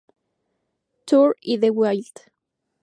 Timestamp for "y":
1.43-1.57